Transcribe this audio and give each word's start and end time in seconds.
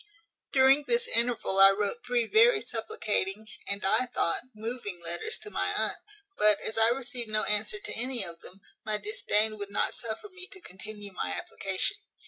"During 0.51 0.85
this 0.87 1.05
interval 1.07 1.59
I 1.59 1.69
wrote 1.69 2.03
three 2.03 2.25
very 2.25 2.61
supplicating, 2.61 3.45
and, 3.67 3.85
I 3.85 4.07
thought, 4.07 4.41
moving 4.55 4.99
letters 4.99 5.37
to 5.43 5.51
my 5.51 5.71
aunt; 5.77 5.97
but, 6.39 6.59
as 6.59 6.75
I 6.75 6.89
received 6.89 7.29
no 7.29 7.43
answer 7.43 7.79
to 7.79 7.93
any 7.95 8.25
of 8.25 8.39
them, 8.41 8.61
my 8.83 8.97
disdain 8.97 9.59
would 9.59 9.69
not 9.69 9.93
suffer 9.93 10.29
me 10.29 10.47
to 10.47 10.59
continue 10.59 11.11
my 11.11 11.33
application." 11.35 11.97